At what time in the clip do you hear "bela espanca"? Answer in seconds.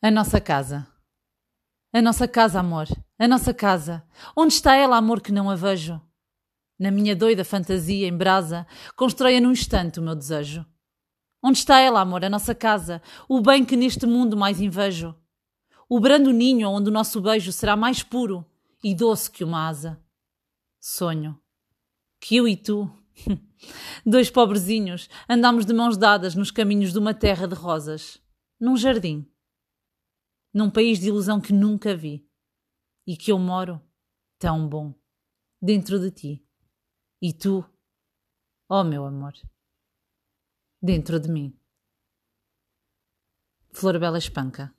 43.98-44.77